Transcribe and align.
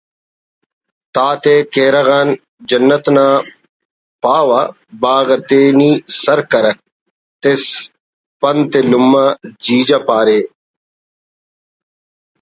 تاتے 1.13 1.55
کیرغ 1.73 2.07
آن 2.19 2.27
جنت 2.69 3.03
نا 3.15 3.27
پاوہ 4.21 4.61
باغا 5.01 5.37
تینے 5.47 5.63
نی 5.79 5.91
سرکرک 6.21 6.77
تس 7.41 7.63
پنت 8.39 8.71
لمہ 8.91 9.25
جیجا 9.63 9.99
پارے 10.07 10.39